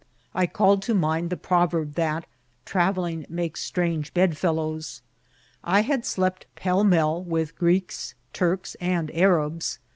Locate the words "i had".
5.63-6.01